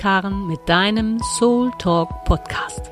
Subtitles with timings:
[0.00, 2.90] ist Karen mit deinem Soul Talk Podcast.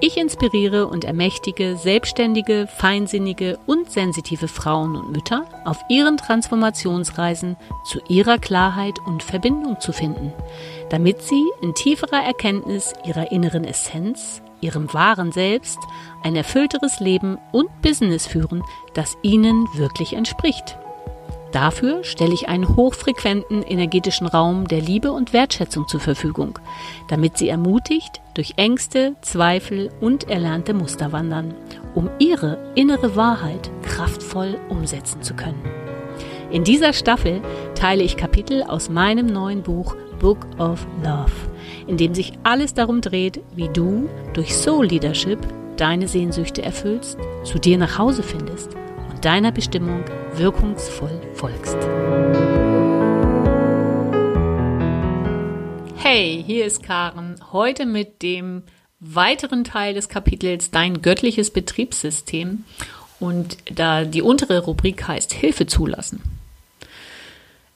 [0.00, 8.00] Ich inspiriere und ermächtige selbstständige, feinsinnige und sensitive Frauen und Mütter auf ihren Transformationsreisen zu
[8.08, 10.32] ihrer Klarheit und Verbindung zu finden,
[10.88, 15.78] damit sie in tieferer Erkenntnis ihrer inneren Essenz, ihrem wahren Selbst,
[16.22, 18.62] ein erfüllteres Leben und Business führen,
[18.94, 20.78] das ihnen wirklich entspricht.
[21.52, 26.58] Dafür stelle ich einen hochfrequenten energetischen Raum der Liebe und Wertschätzung zur Verfügung,
[27.08, 31.54] damit sie ermutigt durch Ängste, Zweifel und erlernte Muster wandern,
[31.94, 35.62] um ihre innere Wahrheit kraftvoll umsetzen zu können.
[36.50, 37.40] In dieser Staffel
[37.74, 41.32] teile ich Kapitel aus meinem neuen Buch Book of Love,
[41.86, 45.38] in dem sich alles darum dreht, wie du durch Soul Leadership
[45.76, 48.74] deine Sehnsüchte erfüllst, zu dir nach Hause findest
[49.10, 50.04] und deiner Bestimmung
[50.38, 51.76] wirkungsvoll folgst.
[55.96, 57.34] Hey, hier ist Karen.
[57.52, 58.62] Heute mit dem
[59.00, 62.64] weiteren Teil des Kapitels Dein göttliches Betriebssystem.
[63.20, 66.22] Und da die untere Rubrik heißt Hilfe zulassen.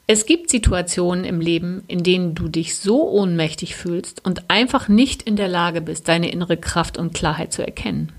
[0.07, 5.23] Es gibt Situationen im Leben, in denen du dich so ohnmächtig fühlst und einfach nicht
[5.23, 8.13] in der Lage bist, deine innere Kraft und Klarheit zu erkennen.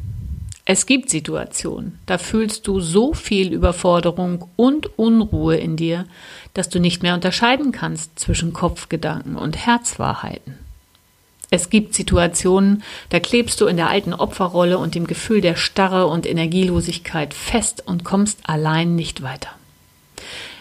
[0.66, 6.06] Es gibt Situationen, da fühlst du so viel Überforderung und Unruhe in dir,
[6.54, 10.58] dass du nicht mehr unterscheiden kannst zwischen Kopfgedanken und Herzwahrheiten.
[11.50, 16.08] Es gibt Situationen, da klebst du in der alten Opferrolle und dem Gefühl der Starre
[16.08, 19.50] und Energielosigkeit fest und kommst allein nicht weiter.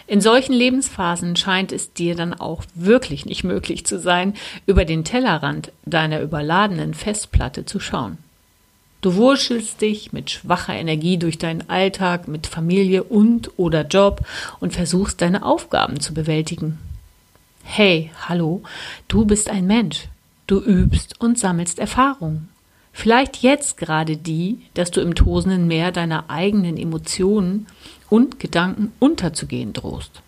[0.05, 4.33] In solchen Lebensphasen scheint es dir dann auch wirklich nicht möglich zu sein,
[4.65, 8.17] über den Tellerrand deiner überladenen Festplatte zu schauen.
[9.03, 14.25] Du wurschelst dich mit schwacher Energie durch deinen Alltag mit Familie und oder Job
[14.61, 16.79] und versuchst deine Aufgaben zu bewältigen.
[17.65, 18.63] Hey, hallo,
[19.09, 20.07] du bist ein Mensch.
[20.47, 22.47] Du übst und sammelst Erfahrung.
[22.93, 27.67] Vielleicht jetzt gerade die, dass du im tosenden Meer deiner eigenen Emotionen
[28.09, 30.21] und Gedanken unterzugehen drohst.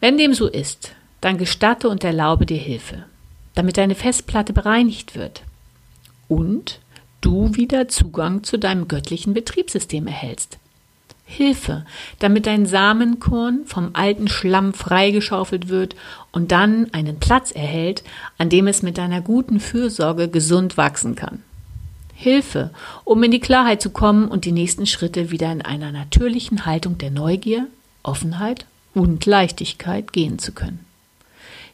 [0.00, 3.04] Wenn dem so ist, dann gestatte und erlaube dir Hilfe,
[3.54, 5.44] damit deine Festplatte bereinigt wird,
[6.30, 6.80] und
[7.20, 10.58] du wieder Zugang zu deinem göttlichen Betriebssystem erhältst.
[11.24, 11.84] Hilfe,
[12.18, 15.94] damit dein Samenkorn vom alten Schlamm freigeschaufelt wird
[16.32, 18.02] und dann einen Platz erhält,
[18.36, 21.42] an dem es mit deiner guten Fürsorge gesund wachsen kann.
[22.14, 22.70] Hilfe,
[23.04, 26.98] um in die Klarheit zu kommen und die nächsten Schritte wieder in einer natürlichen Haltung
[26.98, 27.68] der Neugier,
[28.02, 30.84] Offenheit und Leichtigkeit gehen zu können.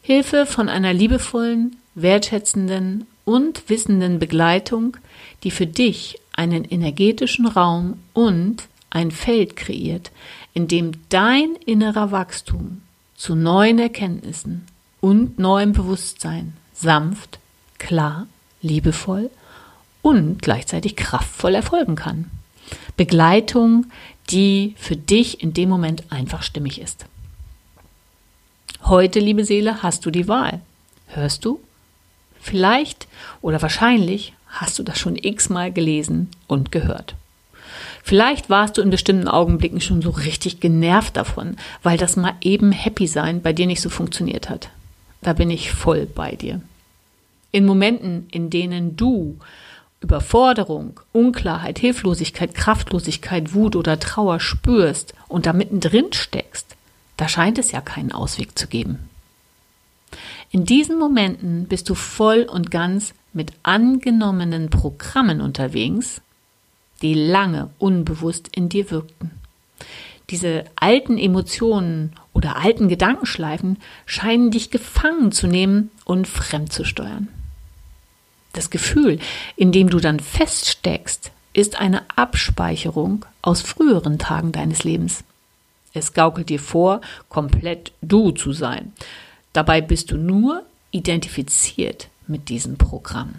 [0.01, 4.95] Hilfe von einer liebevollen, wertschätzenden und wissenden Begleitung,
[5.43, 10.11] die für dich einen energetischen Raum und ein Feld kreiert,
[10.53, 12.81] in dem dein innerer Wachstum
[13.17, 14.65] zu neuen Erkenntnissen
[15.01, 17.39] und neuem Bewusstsein sanft,
[17.79, 18.27] klar,
[18.61, 19.29] liebevoll
[20.01, 22.31] und gleichzeitig kraftvoll erfolgen kann.
[22.95, 23.87] Begleitung,
[24.29, 27.05] die für dich in dem Moment einfach stimmig ist.
[28.83, 30.61] Heute, liebe Seele, hast du die Wahl.
[31.07, 31.59] Hörst du?
[32.47, 33.09] Vielleicht
[33.41, 37.15] oder wahrscheinlich hast du das schon x-mal gelesen und gehört.
[38.03, 42.71] Vielleicht warst du in bestimmten Augenblicken schon so richtig genervt davon, weil das mal eben
[42.71, 44.69] Happy sein bei dir nicht so funktioniert hat.
[45.21, 46.61] Da bin ich voll bei dir.
[47.51, 49.37] In Momenten, in denen du
[49.99, 56.77] Überforderung, Unklarheit, Hilflosigkeit, Kraftlosigkeit, Wut oder Trauer spürst und da mittendrin steckst,
[57.17, 59.06] da scheint es ja keinen Ausweg zu geben.
[60.57, 66.19] In diesen Momenten bist du voll und ganz mit angenommenen Programmen unterwegs,
[67.03, 69.29] die lange unbewusst in dir wirkten.
[70.31, 77.27] Diese alten Emotionen oder alten Gedankenschleifen scheinen dich gefangen zu nehmen und fremd zu steuern.
[78.53, 79.19] Das Gefühl,
[79.57, 85.23] in dem du dann feststeckst, ist eine Abspeicherung aus früheren Tagen deines Lebens.
[85.93, 88.93] Es gaukelt dir vor, komplett du zu sein.
[89.53, 93.35] Dabei bist du nur identifiziert mit diesem Programm.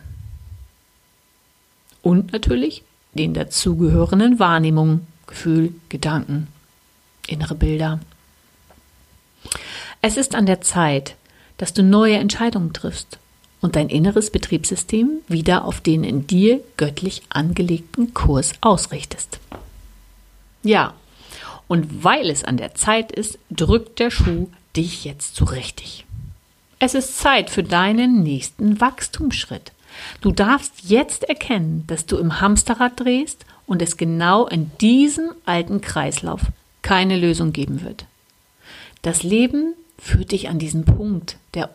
[2.03, 2.83] Und natürlich
[3.15, 6.49] den dazugehörenden Wahrnehmungen, Gefühl, Gedanken,
[7.27, 8.01] innere Bilder.
[10.01, 11.17] Es ist an der Zeit,
[11.57, 13.19] dass du neue Entscheidungen triffst
[13.61, 19.41] und dein inneres Betriebssystem wieder auf den in dir göttlich angelegten Kurs ausrichtest.
[20.63, 20.95] Ja,
[21.67, 26.07] und weil es an der Zeit ist, drückt der Schuh dich jetzt so richtig.
[26.79, 29.73] Es ist Zeit für deinen nächsten Wachstumsschritt.
[30.21, 35.81] Du darfst jetzt erkennen, dass du im Hamsterrad drehst und es genau in diesem alten
[35.81, 36.43] Kreislauf
[36.83, 38.07] keine Lösung geben wird.
[39.03, 41.71] Das Leben führt dich an diesen Punkt der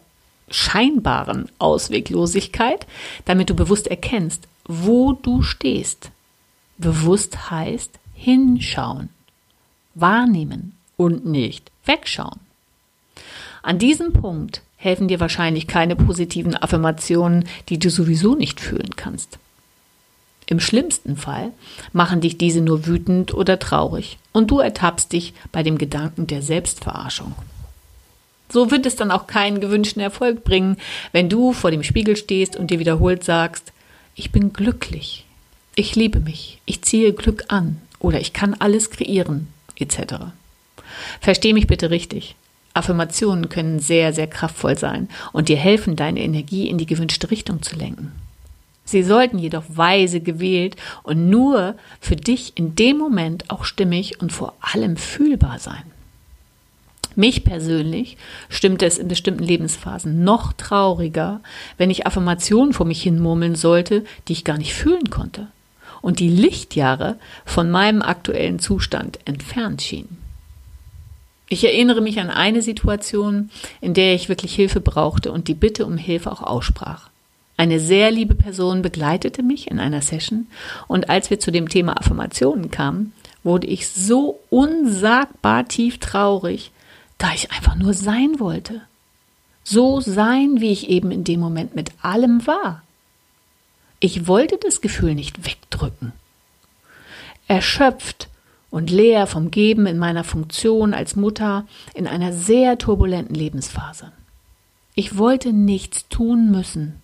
[0.49, 2.88] scheinbaren Ausweglosigkeit,
[3.25, 6.09] damit du bewusst erkennst, wo du stehst.
[6.77, 9.09] Bewusst heißt hinschauen,
[9.94, 12.39] wahrnehmen und nicht wegschauen.
[13.63, 19.39] An diesem Punkt helfen dir wahrscheinlich keine positiven Affirmationen, die du sowieso nicht fühlen kannst.
[20.48, 21.51] Im schlimmsten Fall
[21.94, 26.42] machen dich diese nur wütend oder traurig und du ertappst dich bei dem Gedanken der
[26.42, 27.33] Selbstverarschung.
[28.50, 30.75] So wird es dann auch keinen gewünschten Erfolg bringen,
[31.13, 33.71] wenn du vor dem Spiegel stehst und dir wiederholt sagst,
[34.16, 35.25] ich bin glücklich,
[35.75, 39.48] ich liebe mich, ich ziehe Glück an oder ich kann alles kreieren,
[39.80, 40.16] etc.
[41.21, 42.36] Versteh mich bitte richtig.
[42.73, 47.61] Affirmationen können sehr, sehr kraftvoll sein und dir helfen, deine Energie in die gewünschte Richtung
[47.61, 48.11] zu lenken.
[48.85, 54.33] Sie sollten jedoch weise gewählt und nur für dich in dem Moment auch stimmig und
[54.33, 55.83] vor allem fühlbar sein.
[57.15, 58.17] Mich persönlich
[58.49, 61.41] stimmte es in bestimmten Lebensphasen noch trauriger,
[61.77, 65.47] wenn ich Affirmationen vor mich hin murmeln sollte, die ich gar nicht fühlen konnte
[66.01, 70.22] und die Lichtjahre von meinem aktuellen Zustand entfernt schienen.
[71.53, 75.85] Ich erinnere mich an eine Situation, in der ich wirklich Hilfe brauchte und die Bitte
[75.85, 77.11] um Hilfe auch aussprach.
[77.57, 80.47] Eine sehr liebe Person begleitete mich in einer Session
[80.88, 83.13] und als wir zu dem Thema Affirmationen kamen,
[83.44, 86.71] wurde ich so unsagbar tief traurig,
[87.19, 88.81] da ich einfach nur sein wollte.
[89.63, 92.81] So sein, wie ich eben in dem Moment mit allem war.
[93.99, 96.13] Ich wollte das Gefühl nicht wegdrücken.
[97.47, 98.27] Erschöpft
[98.73, 104.11] und leer vom Geben in meiner Funktion als Mutter in einer sehr turbulenten Lebensphase.
[104.95, 106.99] Ich wollte nichts tun müssen,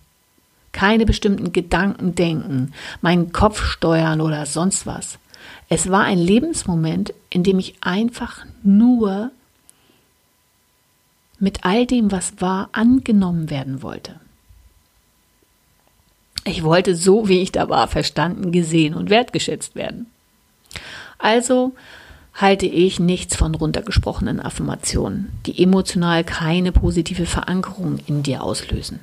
[0.72, 2.72] keine bestimmten Gedanken denken,
[3.02, 5.20] meinen Kopf steuern oder sonst was.
[5.68, 9.30] Es war ein Lebensmoment, in dem ich einfach nur
[11.38, 14.18] mit all dem, was war, angenommen werden wollte.
[16.44, 20.06] Ich wollte so, wie ich da war, verstanden, gesehen und wertgeschätzt werden.
[21.20, 21.74] Also
[22.34, 29.00] halte ich nichts von runtergesprochenen Affirmationen, die emotional keine positive Verankerung in dir auslösen.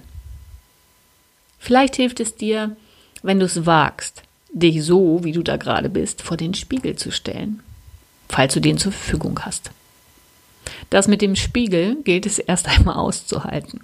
[1.60, 2.76] Vielleicht hilft es dir,
[3.22, 7.12] wenn du es wagst, dich so, wie du da gerade bist, vor den Spiegel zu
[7.12, 7.62] stellen,
[8.30, 9.72] falls du den zur Verfügung hast.
[10.90, 13.82] Das mit dem Spiegel gilt es erst einmal auszuhalten.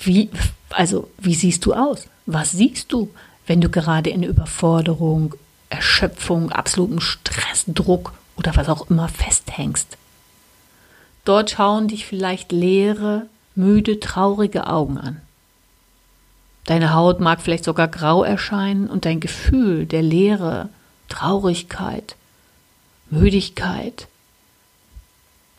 [0.00, 0.30] Wie,
[0.70, 2.06] also, wie siehst du aus?
[2.26, 3.10] Was siehst du,
[3.46, 5.34] wenn du gerade in Überforderung,
[5.68, 9.96] Erschöpfung, absolutem Stress, Druck oder was auch immer festhängst.
[11.24, 15.20] Dort schauen dich vielleicht leere, müde, traurige Augen an.
[16.64, 20.68] Deine Haut mag vielleicht sogar grau erscheinen und dein Gefühl der Leere,
[21.08, 22.16] Traurigkeit,
[23.10, 24.08] Müdigkeit,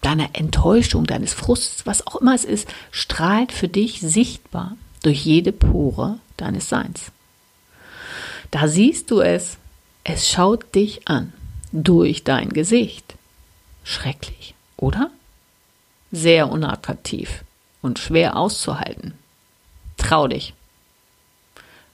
[0.01, 5.51] deiner Enttäuschung, deines Frusts, was auch immer es ist, strahlt für dich sichtbar durch jede
[5.51, 7.11] Pore deines Seins.
[8.51, 9.57] Da siehst du es,
[10.09, 11.33] es schaut dich an
[11.73, 13.15] durch dein Gesicht.
[13.83, 15.11] Schrecklich, oder?
[16.13, 17.43] Sehr unattraktiv
[17.81, 19.15] und schwer auszuhalten.
[19.97, 20.53] Trau dich.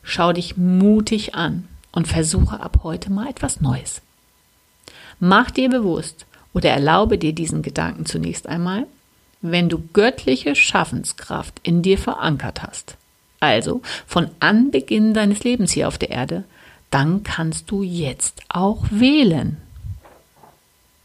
[0.03, 4.01] Schau dich mutig an und versuche ab heute mal etwas Neues.
[5.19, 8.85] Mach dir bewusst oder erlaube dir diesen Gedanken zunächst einmal,
[9.41, 12.95] wenn du göttliche Schaffenskraft in dir verankert hast,
[13.39, 16.43] also von Anbeginn deines Lebens hier auf der Erde,
[16.93, 19.57] dann kannst du jetzt auch wählen.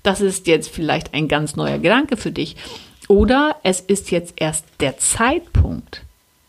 [0.02, 2.56] Das ist jetzt vielleicht ein ganz neuer Gedanke für dich.
[3.08, 6.02] Oder es ist jetzt erst der Zeitpunkt,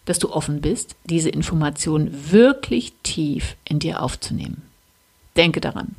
[0.04, 4.64] dass du offen bist, diese Information wirklich tief in dir aufzunehmen.
[5.38, 5.96] Denke daran.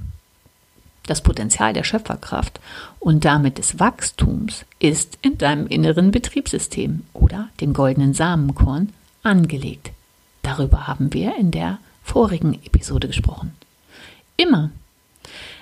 [1.06, 2.60] Das Potenzial der Schöpferkraft
[2.98, 8.92] und damit des Wachstums ist in deinem inneren Betriebssystem oder dem goldenen Samenkorn
[9.22, 9.92] angelegt.
[10.42, 13.54] Darüber haben wir in der vorigen Episode gesprochen.
[14.36, 14.70] Immer.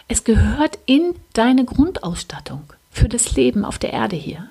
[0.07, 4.49] Es gehört in deine Grundausstattung für das Leben auf der Erde hier.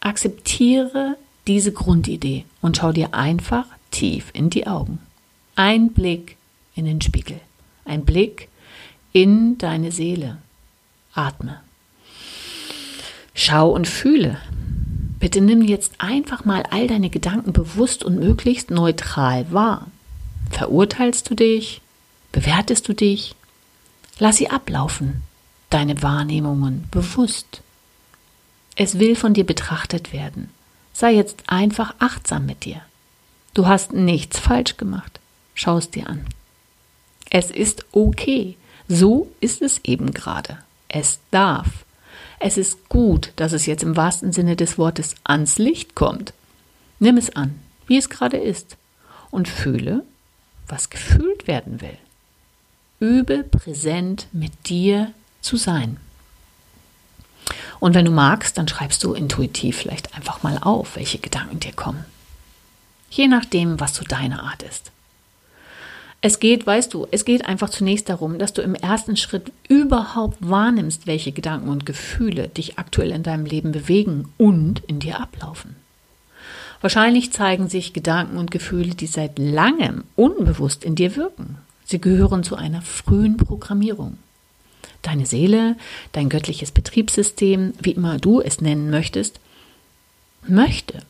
[0.00, 1.16] Akzeptiere
[1.46, 4.98] diese Grundidee und schau dir einfach tief in die Augen.
[5.56, 6.36] Ein Blick
[6.74, 7.40] in den Spiegel.
[7.84, 8.48] Ein Blick
[9.12, 10.38] in deine Seele.
[11.14, 11.60] Atme.
[13.34, 14.38] Schau und fühle.
[15.18, 19.86] Bitte nimm jetzt einfach mal all deine Gedanken bewusst und möglichst neutral wahr.
[20.50, 21.80] Verurteilst du dich?
[22.32, 23.34] Bewertest du dich?
[24.18, 25.22] Lass sie ablaufen,
[25.70, 27.62] deine Wahrnehmungen bewusst.
[28.76, 30.50] Es will von dir betrachtet werden.
[30.92, 32.80] Sei jetzt einfach achtsam mit dir.
[33.54, 35.20] Du hast nichts falsch gemacht.
[35.54, 36.24] Schau es dir an.
[37.30, 38.56] Es ist okay.
[38.88, 40.58] So ist es eben gerade.
[40.88, 41.84] Es darf.
[42.38, 46.34] Es ist gut, dass es jetzt im wahrsten Sinne des Wortes ans Licht kommt.
[46.98, 48.76] Nimm es an, wie es gerade ist,
[49.30, 50.04] und fühle,
[50.68, 51.98] was gefühlt werden will.
[53.00, 55.98] Übe präsent mit dir zu sein.
[57.80, 61.72] Und wenn du magst, dann schreibst du intuitiv vielleicht einfach mal auf, welche Gedanken dir
[61.72, 62.04] kommen.
[63.10, 64.90] Je nachdem, was so deine Art ist.
[66.26, 70.38] Es geht, weißt du, es geht einfach zunächst darum, dass du im ersten Schritt überhaupt
[70.40, 75.76] wahrnimmst, welche Gedanken und Gefühle dich aktuell in deinem Leben bewegen und in dir ablaufen.
[76.84, 81.56] Wahrscheinlich zeigen sich Gedanken und Gefühle, die seit langem unbewusst in dir wirken.
[81.86, 84.18] Sie gehören zu einer frühen Programmierung.
[85.00, 85.76] Deine Seele,
[86.12, 89.40] dein göttliches Betriebssystem, wie immer du es nennen möchtest,
[90.46, 91.00] möchte,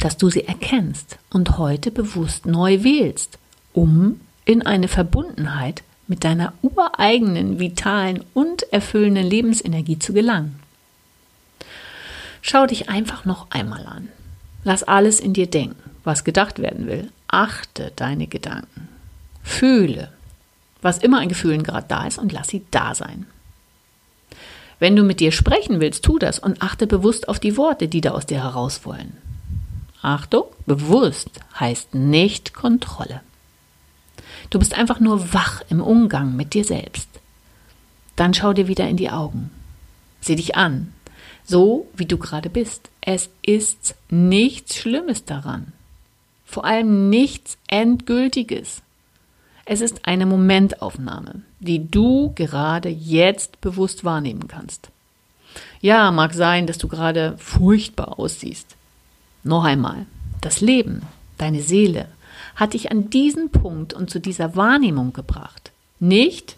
[0.00, 3.38] dass du sie erkennst und heute bewusst neu wählst,
[3.74, 10.58] um in eine Verbundenheit mit deiner ureigenen, vitalen und erfüllenden Lebensenergie zu gelangen.
[12.40, 14.08] Schau dich einfach noch einmal an.
[14.66, 17.08] Lass alles in dir denken, was gedacht werden will.
[17.28, 18.88] Achte deine Gedanken.
[19.44, 20.10] Fühle,
[20.82, 23.26] was immer an Gefühlen gerade da ist und lass sie da sein.
[24.80, 28.00] Wenn du mit dir sprechen willst, tu das und achte bewusst auf die Worte, die
[28.00, 29.16] da aus dir heraus wollen.
[30.02, 31.30] Achtung, bewusst
[31.60, 33.20] heißt nicht Kontrolle.
[34.50, 37.08] Du bist einfach nur wach im Umgang mit dir selbst.
[38.16, 39.52] Dann schau dir wieder in die Augen.
[40.20, 40.92] Sieh dich an,
[41.46, 42.90] so wie du gerade bist.
[43.00, 45.72] Es ist nichts Schlimmes daran.
[46.44, 48.82] Vor allem nichts Endgültiges.
[49.64, 54.90] Es ist eine Momentaufnahme, die du gerade jetzt bewusst wahrnehmen kannst.
[55.80, 58.76] Ja, mag sein, dass du gerade furchtbar aussiehst.
[59.42, 60.06] Noch einmal,
[60.40, 61.02] das Leben,
[61.38, 62.08] deine Seele,
[62.54, 65.72] hat dich an diesen Punkt und zu dieser Wahrnehmung gebracht.
[65.98, 66.56] Nicht,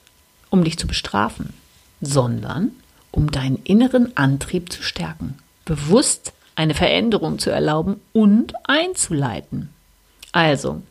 [0.50, 1.52] um dich zu bestrafen,
[2.00, 2.72] sondern
[3.10, 9.70] um deinen inneren Antrieb zu stärken, bewusst eine Veränderung zu erlauben und einzuleiten.
[10.32, 10.82] Also,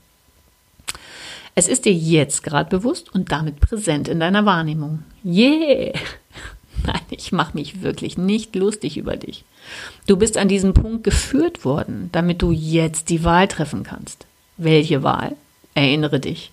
[1.55, 5.03] es ist dir jetzt gerade bewusst und damit präsent in deiner Wahrnehmung.
[5.25, 5.93] Yeah!
[6.86, 9.43] Nein, ich mache mich wirklich nicht lustig über dich.
[10.05, 14.25] Du bist an diesen Punkt geführt worden, damit du jetzt die Wahl treffen kannst.
[14.55, 15.36] Welche Wahl?
[15.74, 16.51] Erinnere dich.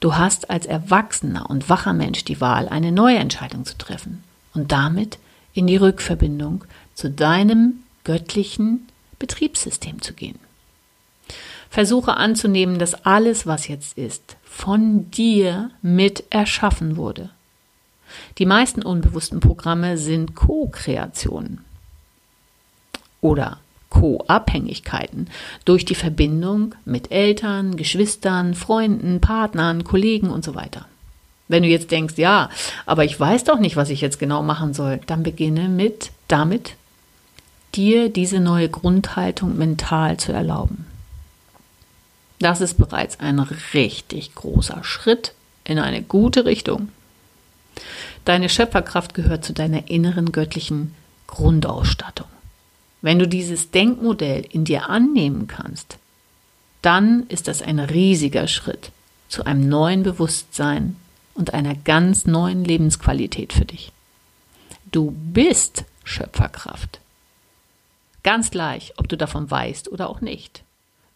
[0.00, 4.22] Du hast als erwachsener und wacher Mensch die Wahl, eine neue Entscheidung zu treffen
[4.60, 5.18] und damit
[5.54, 6.64] in die Rückverbindung
[6.94, 8.86] zu deinem göttlichen
[9.18, 10.38] Betriebssystem zu gehen.
[11.70, 17.30] Versuche anzunehmen, dass alles, was jetzt ist, von dir mit erschaffen wurde.
[18.36, 21.64] Die meisten unbewussten Programme sind Co-Kreationen
[23.22, 25.30] oder Co-Abhängigkeiten
[25.64, 30.89] durch die Verbindung mit Eltern, Geschwistern, Freunden, Partnern, Kollegen und so weiter.
[31.50, 32.48] Wenn du jetzt denkst, ja,
[32.86, 36.76] aber ich weiß doch nicht, was ich jetzt genau machen soll, dann beginne mit damit,
[37.74, 40.86] dir diese neue Grundhaltung mental zu erlauben.
[42.38, 43.40] Das ist bereits ein
[43.74, 46.90] richtig großer Schritt in eine gute Richtung.
[48.24, 50.94] Deine Schöpferkraft gehört zu deiner inneren göttlichen
[51.26, 52.28] Grundausstattung.
[53.02, 55.98] Wenn du dieses Denkmodell in dir annehmen kannst,
[56.80, 58.92] dann ist das ein riesiger Schritt
[59.28, 60.94] zu einem neuen Bewusstsein
[61.34, 63.92] und einer ganz neuen Lebensqualität für dich.
[64.90, 67.00] Du bist Schöpferkraft.
[68.22, 70.62] Ganz gleich, ob du davon weißt oder auch nicht.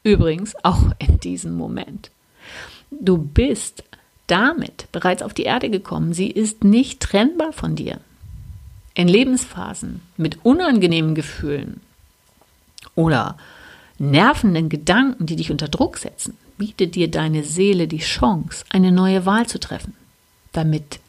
[0.02, 2.11] Übrigens auch in diesem Moment.
[2.90, 3.85] Du bist
[4.26, 6.14] damit bereits auf die Erde gekommen.
[6.14, 8.00] Sie ist nicht trennbar von dir
[8.94, 11.80] in Lebensphasen mit unangenehmen Gefühlen
[12.94, 13.37] oder
[13.99, 19.26] nervenden Gedanken, die dich unter Druck setzen, bietet dir deine Seele die Chance, eine neue
[19.26, 19.94] Wahl zu treffen,
[20.54, 21.00] damit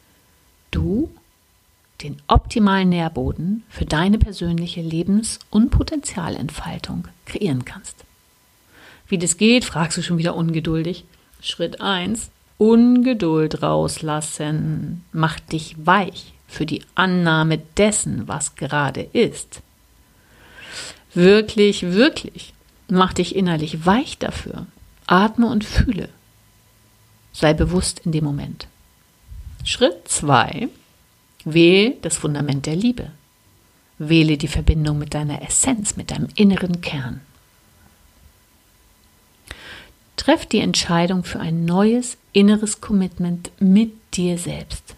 [0.70, 1.10] du
[2.02, 8.04] den optimalen Nährboden für deine persönliche Lebens- und Potenzialentfaltung kreieren kannst.
[9.08, 11.04] Wie das geht, fragst du schon wieder ungeduldig.
[11.40, 12.30] Schritt 1.
[12.58, 15.04] Ungeduld rauslassen.
[15.12, 19.62] Mach dich weich für die Annahme dessen, was gerade ist.
[21.14, 22.52] Wirklich, wirklich.
[22.88, 24.66] Mach dich innerlich weich dafür.
[25.06, 26.08] Atme und fühle.
[27.32, 28.66] Sei bewusst in dem Moment.
[29.66, 30.68] Schritt 2.
[31.44, 33.10] Wähle das Fundament der Liebe.
[33.98, 37.20] Wähle die Verbindung mit deiner Essenz, mit deinem inneren Kern.
[40.16, 44.94] Treff die Entscheidung für ein neues inneres Commitment mit dir selbst.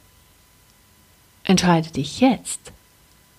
[1.45, 2.71] Entscheide dich jetzt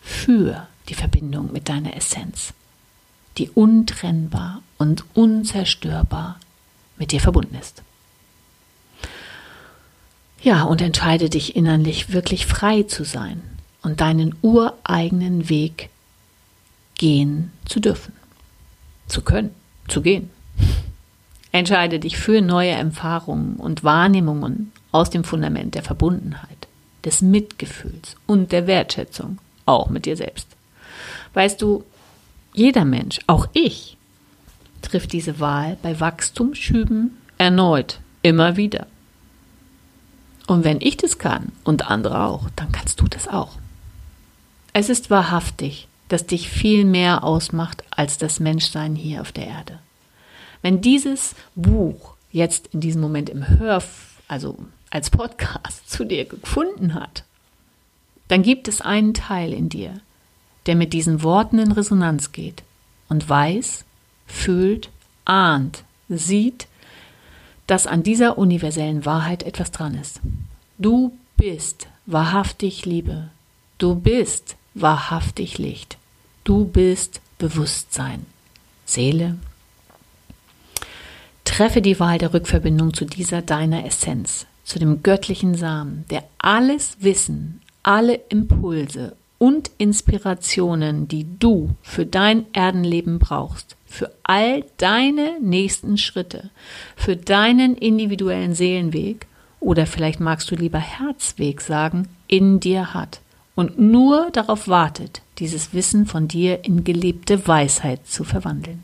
[0.02, 2.54] für die Verbindung mit deiner Essenz,
[3.38, 6.40] die untrennbar und unzerstörbar
[6.98, 7.84] mit dir verbunden ist.
[10.42, 13.42] Ja, und entscheide dich innerlich wirklich frei zu sein
[13.82, 15.90] und deinen ureigenen Weg
[16.98, 18.14] gehen zu dürfen,
[19.08, 19.52] zu können.
[19.88, 20.30] zu gehen.
[21.52, 26.68] Entscheide dich für neue Erfahrungen und Wahrnehmungen aus dem Fundament der Verbundenheit,
[27.06, 30.48] des Mitgefühls und der Wertschätzung, auch mit dir selbst.
[31.34, 31.84] Weißt du,
[32.54, 33.98] jeder Mensch, auch ich,
[34.84, 38.86] trifft diese Wahl bei Wachstumsschüben erneut, immer wieder.
[40.50, 43.60] Und wenn ich das kann und andere auch, dann kannst du das auch.
[44.74, 49.78] Es ist wahrhaftig, dass dich viel mehr ausmacht als das Menschsein hier auf der Erde.
[50.64, 53.84] Wenn dieses Buch jetzt in diesem Moment im Hör,
[54.28, 54.58] also
[54.90, 57.26] als Podcast zu dir gefunden hat,
[58.28, 60.02] dann gibt es einen Teil in dir,
[60.66, 62.64] der mit diesen Worten in Resonanz geht
[63.08, 63.86] und weiß,
[64.26, 64.90] fühlt,
[65.26, 66.68] ahnt, sieht,
[67.70, 70.22] dass an dieser universellen Wahrheit etwas dran ist.
[70.80, 73.30] Du bist wahrhaftig Liebe.
[73.78, 75.98] Du bist wahrhaftig Licht.
[76.44, 78.26] Du bist Bewusstsein,
[78.86, 79.38] Seele.
[81.46, 86.98] Treffe die Wahl der Rückverbindung zu dieser deiner Essenz, zu dem göttlichen Samen, der alles
[87.02, 95.98] Wissen, alle Impulse und Inspirationen, die du für dein Erdenleben brauchst, für all deine nächsten
[95.98, 96.52] Schritte,
[96.96, 99.26] für deinen individuellen Seelenweg
[99.60, 103.22] oder vielleicht magst du lieber Herzweg sagen, in dir hat
[103.56, 108.84] und nur darauf wartet, dieses Wissen von dir in gelebte Weisheit zu verwandeln.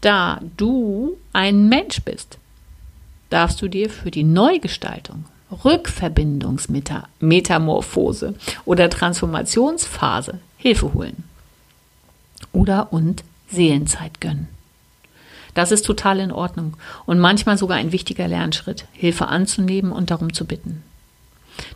[0.00, 2.38] Da du ein Mensch bist,
[3.30, 5.24] darfst du dir für die Neugestaltung,
[5.64, 8.34] Rückverbindungsmetamorphose
[8.64, 11.24] oder Transformationsphase Hilfe holen.
[12.52, 14.48] Oder und Seelenzeit gönnen.
[15.54, 16.76] Das ist total in Ordnung
[17.06, 20.82] und manchmal sogar ein wichtiger Lernschritt, Hilfe anzunehmen und darum zu bitten.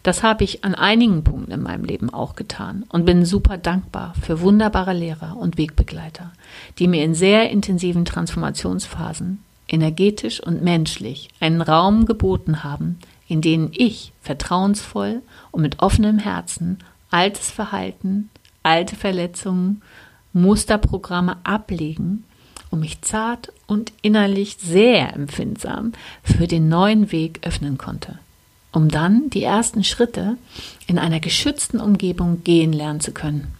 [0.02, 4.14] Das habe ich an einigen Punkten in meinem Leben auch getan und bin super dankbar
[4.20, 6.32] für wunderbare Lehrer und Wegbegleiter,
[6.78, 12.98] die mir in sehr intensiven Transformationsphasen, energetisch und menschlich, einen Raum geboten haben,
[13.30, 16.78] in denen ich vertrauensvoll und mit offenem Herzen
[17.10, 18.30] altes Verhalten,
[18.62, 19.82] alte Verletzungen,
[20.32, 22.24] Musterprogramme ablegen
[22.70, 28.18] und mich zart und innerlich sehr empfindsam für den neuen Weg öffnen konnte
[28.72, 30.36] um dann die ersten Schritte
[30.86, 33.54] in einer geschützten Umgebung gehen lernen zu können.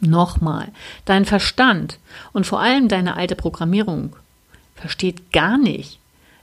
[0.00, 0.68] Nochmal,
[1.04, 1.98] dein Verstand
[2.32, 4.16] und vor allem deine alte Programmierung
[4.74, 5.98] versteht gar nicht,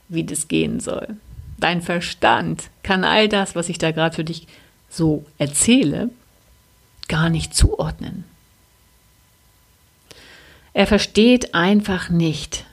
[0.08, 1.16] wie das gehen soll.
[1.58, 4.46] Dein Verstand kann all das, was ich da gerade für dich
[4.88, 6.10] so erzähle,
[7.08, 8.24] gar nicht zuordnen.
[10.72, 12.64] Er versteht einfach nicht,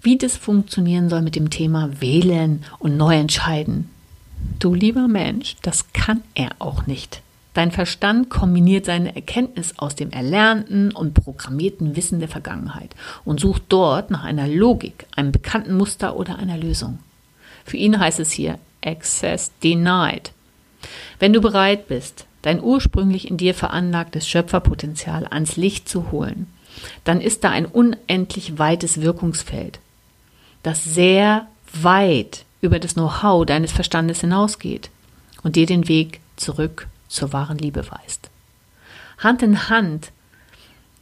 [0.00, 3.90] wie das funktionieren soll mit dem Thema Wählen und neu entscheiden.
[4.58, 7.20] Du lieber Mensch, das kann er auch nicht.
[7.52, 13.62] Dein Verstand kombiniert seine Erkenntnis aus dem erlernten und programmierten Wissen der Vergangenheit und sucht
[13.68, 16.98] dort nach einer Logik, einem bekannten Muster oder einer Lösung.
[17.66, 20.32] Für ihn heißt es hier Access denied.
[21.18, 26.46] Wenn du bereit bist, dein ursprünglich in dir veranlagtes Schöpferpotenzial ans Licht zu holen,
[27.04, 29.80] dann ist da ein unendlich weites Wirkungsfeld,
[30.62, 34.90] das sehr weit über das Know-how deines Verstandes hinausgeht
[35.42, 38.30] und dir den Weg zurück zur wahren Liebe weist.
[39.18, 40.12] Hand in Hand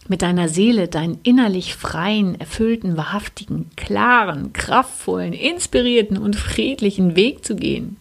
[0.09, 7.57] mit deiner Seele deinen innerlich freien, erfüllten, wahrhaftigen, klaren, kraftvollen, inspirierten und friedlichen Weg zu
[7.57, 7.97] gehen,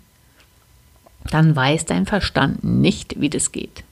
[1.32, 3.84] dann weiß dein Verstand nicht, wie das geht.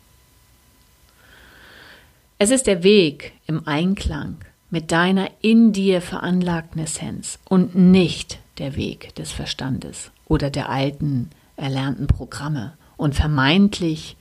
[2.37, 4.37] Es ist der Weg im Einklang
[4.69, 11.29] mit deiner in dir veranlagten Essenz und nicht der Weg des Verstandes oder der alten
[11.55, 14.15] erlernten Programme und vermeintlich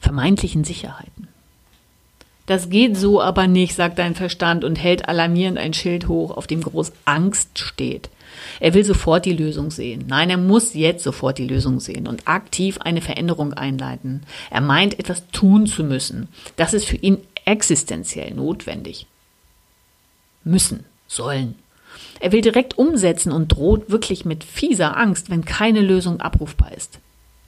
[0.00, 1.28] vermeintlichen Sicherheiten.
[2.46, 6.46] Das geht so aber nicht, sagt dein Verstand und hält alarmierend ein Schild hoch, auf
[6.46, 8.10] dem groß Angst steht.
[8.60, 10.04] Er will sofort die Lösung sehen.
[10.08, 14.24] Nein, er muss jetzt sofort die Lösung sehen und aktiv eine Veränderung einleiten.
[14.50, 16.28] Er meint, etwas tun zu müssen.
[16.56, 19.06] Das ist für ihn existenziell notwendig.
[20.42, 21.54] Müssen, sollen,
[22.20, 26.98] er will direkt umsetzen und droht wirklich mit fieser Angst, wenn keine Lösung abrufbar ist.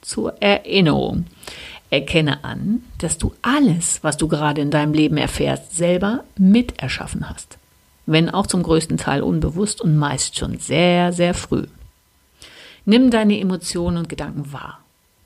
[0.01, 1.25] Zur Erinnerung.
[1.89, 7.57] Erkenne an, dass du alles, was du gerade in deinem Leben erfährst, selber miterschaffen hast.
[8.05, 11.65] Wenn auch zum größten Teil unbewusst und meist schon sehr, sehr früh.
[12.85, 14.79] Nimm deine Emotionen und Gedanken wahr,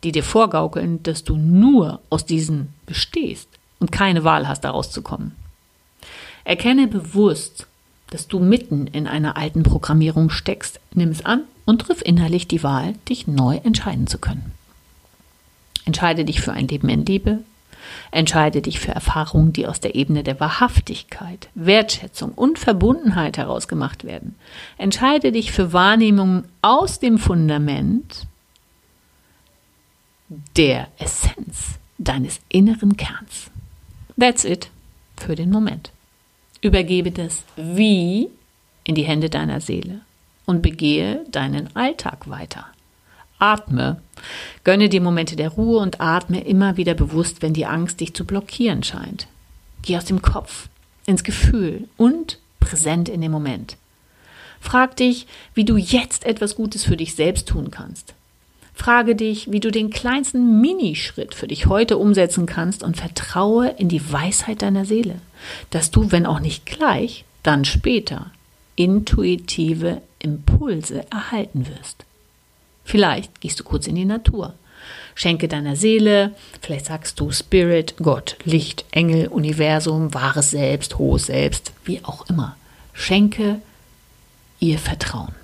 [0.03, 3.47] die dir vorgaukeln, dass du nur aus diesen bestehst
[3.79, 5.35] und keine Wahl hast, daraus zu kommen.
[6.43, 7.67] Erkenne bewusst,
[8.11, 10.79] dass du mitten in einer alten Programmierung steckst.
[10.93, 14.51] Nimm es an und triff innerlich die Wahl, dich neu entscheiden zu können.
[15.85, 17.39] Entscheide dich für ein Leben in Liebe,
[18.11, 24.03] Entscheide dich für Erfahrungen, die aus der Ebene der Wahrhaftigkeit, Wertschätzung und Verbundenheit heraus gemacht
[24.03, 24.35] werden.
[24.77, 28.27] Entscheide dich für Wahrnehmungen aus dem Fundament
[30.57, 33.49] der Essenz deines inneren Kerns.
[34.19, 34.69] That's it
[35.17, 35.91] für den Moment.
[36.61, 38.29] Übergebe das Wie
[38.83, 40.01] in die Hände deiner Seele
[40.45, 42.65] und begehe deinen Alltag weiter.
[43.41, 43.99] Atme.
[44.63, 48.25] Gönne dir Momente der Ruhe und atme immer wieder bewusst, wenn die Angst dich zu
[48.25, 49.27] blockieren scheint.
[49.81, 50.69] Geh aus dem Kopf
[51.05, 53.77] ins Gefühl und präsent in dem Moment.
[54.59, 55.25] Frag dich,
[55.55, 58.13] wie du jetzt etwas Gutes für dich selbst tun kannst.
[58.75, 63.89] Frage dich, wie du den kleinsten Minischritt für dich heute umsetzen kannst und vertraue in
[63.89, 65.15] die Weisheit deiner Seele,
[65.71, 68.31] dass du, wenn auch nicht gleich, dann später
[68.75, 72.05] intuitive Impulse erhalten wirst.
[72.83, 74.53] Vielleicht gehst du kurz in die Natur.
[75.13, 81.73] Schenke deiner Seele, vielleicht sagst du Spirit, Gott, Licht, Engel, Universum, wahres Selbst, hohes Selbst,
[81.85, 82.55] wie auch immer.
[82.93, 83.61] Schenke
[84.59, 85.35] ihr Vertrauen.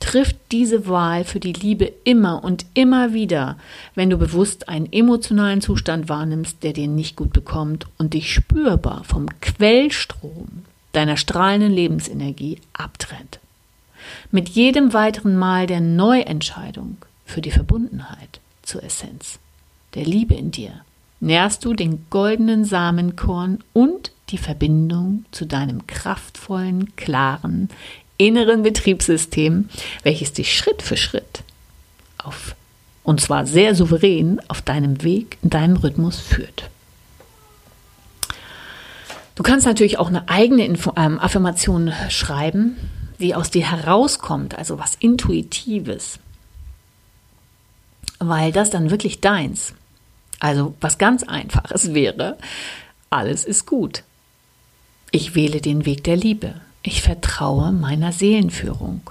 [0.00, 3.56] Triff diese Wahl für die Liebe immer und immer wieder,
[3.94, 9.04] wenn du bewusst einen emotionalen Zustand wahrnimmst, der dir nicht gut bekommt und dich spürbar
[9.04, 13.38] vom Quellstrom deiner strahlenden Lebensenergie abtrennt.
[14.30, 19.38] Mit jedem weiteren Mal der Neuentscheidung für die Verbundenheit zur Essenz,
[19.94, 20.72] der Liebe in dir,
[21.20, 27.68] nährst du den goldenen Samenkorn und die Verbindung zu deinem kraftvollen, klaren,
[28.16, 29.68] inneren Betriebssystem,
[30.02, 31.42] welches dich Schritt für Schritt
[32.18, 32.54] auf,
[33.02, 36.70] und zwar sehr souverän, auf deinem Weg, in deinem Rhythmus führt.
[39.34, 42.76] Du kannst natürlich auch eine eigene Info ähm, Affirmation schreiben,
[43.22, 46.18] die aus dir herauskommt, also was Intuitives,
[48.18, 49.74] weil das dann wirklich deins.
[50.40, 52.36] Also was ganz einfaches wäre,
[53.10, 54.02] alles ist gut.
[55.10, 56.60] Ich wähle den Weg der Liebe.
[56.82, 59.02] Ich vertraue meiner Seelenführung.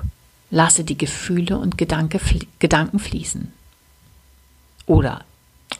[0.50, 2.19] Lasse die Gefühle und Gedanke,
[2.60, 3.54] Gedanken fließen.
[4.86, 5.24] Oder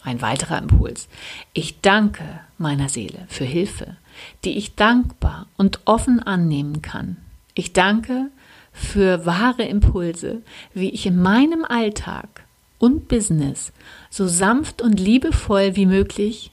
[0.04, 1.10] ein weiterer Impuls.
[1.54, 2.24] Ich danke
[2.58, 3.98] meiner Seele für Hilfe,
[4.46, 7.18] die ich dankbar und offen annehmen kann.
[7.54, 8.30] Ich danke
[8.72, 10.42] für wahre Impulse,
[10.74, 12.44] wie ich in meinem Alltag
[12.80, 13.72] und Business
[14.10, 16.52] so sanft und liebevoll wie möglich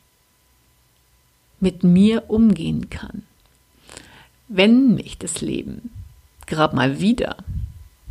[1.61, 3.23] mit mir umgehen kann.
[4.49, 5.91] Wenn mich das Leben
[6.47, 7.37] gerade mal wieder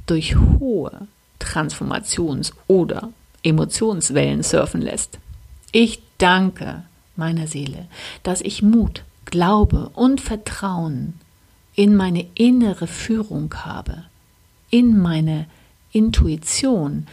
[0.06, 1.08] durch hohe
[1.39, 3.12] Transformations- oder
[3.43, 5.19] Emotionswellen surfen lässt.
[5.71, 6.84] Ich danke
[7.15, 7.88] meiner Seele,
[8.23, 11.19] dass ich Mut, Glaube und Vertrauen
[11.77, 14.03] in meine innere Führung habe,
[14.71, 15.45] in meine
[15.91, 17.07] Intuition,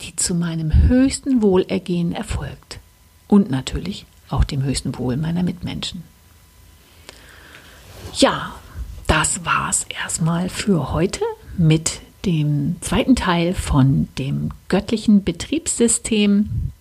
[0.00, 2.80] die zu meinem höchsten Wohlergehen erfolgt
[3.28, 6.02] und natürlich auch dem höchsten Wohl meiner Mitmenschen.
[8.14, 8.56] Ja,
[9.06, 11.20] das war's erstmal für heute
[11.56, 16.72] mit dem zweiten Teil von dem göttlichen Betriebssystem.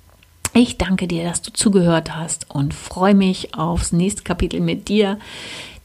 [0.54, 5.19] Ich danke dir, dass du zugehört hast und freue mich aufs nächste Kapitel mit dir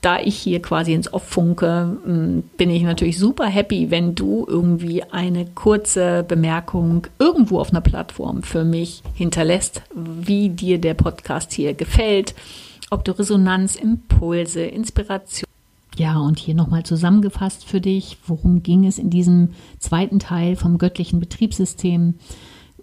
[0.03, 4.45] da ich hier quasi ins Off funke, mm, bin ich natürlich super happy, wenn du
[4.47, 11.53] irgendwie eine kurze Bemerkung irgendwo auf einer Plattform für mich hinterlässt, wie dir der Podcast
[11.53, 12.35] hier gefällt,
[12.91, 15.47] ob du Resonanz, Impulse, Inspiration.
[15.97, 20.79] Ja, und hier nochmal zusammengefasst für dich, worum ging es in diesem zweiten Teil vom
[20.79, 22.15] göttlichen Betriebssystem?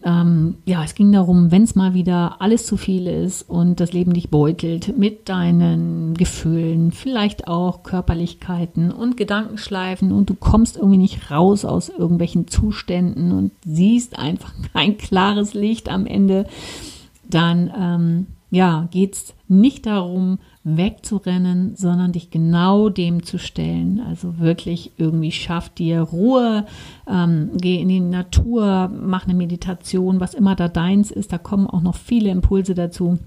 [0.04, 3.92] Ähm, ja, es ging darum, wenn es mal wieder alles zu viel ist und das
[3.92, 10.98] Leben dich beutelt mit deinen Gefühlen, vielleicht auch Körperlichkeiten und Gedankenschleifen und du kommst irgendwie
[10.98, 16.46] nicht raus aus irgendwelchen Zuständen und siehst einfach kein klares Licht am Ende,
[17.30, 24.02] dann ähm, ja, geht es nicht darum, wegzurennen, sondern dich genau dem zu stellen.
[24.02, 26.66] Also wirklich irgendwie schaff dir Ruhe,
[27.08, 31.32] ähm, geh in die Natur, mach eine Meditation, was immer da deins ist.
[31.32, 33.20] Da kommen auch noch viele Impulse dazu.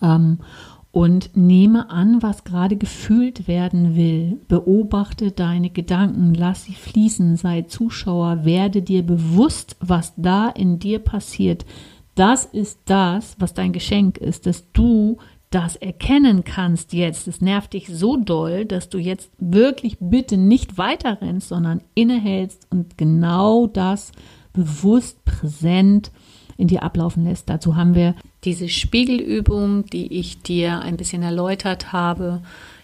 [0.00, 0.38] Ähm,
[0.94, 4.38] und nehme an, was gerade gefühlt werden will.
[4.46, 11.00] Beobachte deine Gedanken, lass sie fließen, sei Zuschauer, werde dir bewusst, was da in dir
[11.00, 11.66] passiert.
[12.14, 15.18] Das ist das, was dein Geschenk ist, dass du
[15.54, 20.78] das erkennen kannst jetzt, es nervt dich so doll, dass du jetzt wirklich bitte nicht
[20.78, 24.10] weiter rennst, sondern innehältst und genau das
[24.52, 26.10] bewusst präsent
[26.56, 27.48] in dir ablaufen lässt.
[27.48, 32.42] Dazu haben wir diese Spiegelübung, die ich dir ein bisschen erläutert habe.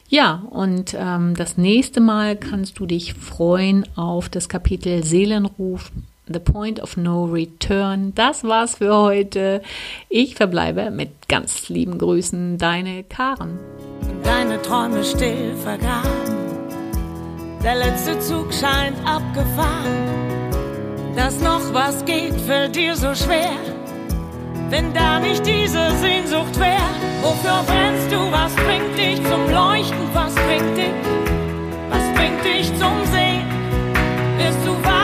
[0.09, 5.91] Ja, und ähm, das nächste Mal kannst du dich freuen auf das Kapitel Seelenruf
[6.33, 8.13] The Point of No Return.
[8.15, 9.63] Das war's für heute.
[10.09, 13.59] Ich verbleibe mit ganz lieben Grüßen, deine Karen.
[14.23, 16.11] Deine Träume still vergraben.
[17.65, 20.21] Der letzte Zug scheint abgefahren.
[21.17, 23.51] Dass noch was geht, fällt dir so schwer.
[24.71, 26.81] Wenn da nicht diese Sehnsucht wär,
[27.23, 28.19] wofür brennst du?
[28.31, 30.09] Was bringt dich zum Leuchten?
[30.15, 30.95] Was bringt dich?
[31.91, 33.43] Was bringt dich zum Sehen?
[34.39, 35.00] Bist du wahr?